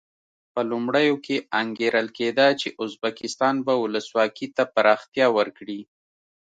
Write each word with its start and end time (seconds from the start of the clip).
په 0.53 0.61
لومړیو 0.71 1.15
کې 1.25 1.37
انګېرل 1.61 2.07
کېده 2.17 2.47
چې 2.59 2.67
ازبکستان 2.83 3.55
به 3.65 3.73
ولسواکي 3.83 4.47
ته 4.55 4.63
پراختیا 4.75 5.27
ورکړي. 5.37 5.79